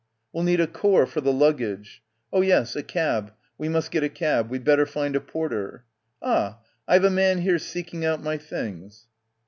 "We'll 0.33 0.43
need 0.45 0.59
a 0.59 0.65
core 0.65 1.05
for 1.05 1.21
the 1.21 1.31
luggage." 1.31 2.01
"Oh 2.33 2.41
yes, 2.41 2.75
a 2.75 2.81
cab. 2.81 3.33
We 3.59 3.69
must 3.69 3.91
get 3.91 4.01
a 4.01 4.09
cab. 4.09 4.49
We'd 4.49 4.63
better 4.63 4.87
find 4.87 5.15
a 5.15 5.21
porter." 5.21 5.85
"Ah, 6.23 6.57
I've 6.87 7.03
a 7.03 7.11
man 7.11 7.41
here 7.41 7.59
seeking 7.59 8.03
out 8.03 8.23
my 8.23 8.39
things." 8.39 9.05